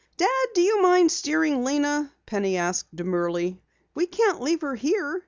"Dad, 0.17 0.27
do 0.55 0.61
you 0.63 0.81
mind 0.81 1.11
steering 1.11 1.63
Lena?" 1.63 2.11
Penny 2.25 2.57
asked 2.57 2.87
demurely. 2.95 3.61
"We 3.93 4.07
can't 4.07 4.41
leave 4.41 4.61
her 4.61 4.73
here. 4.73 5.19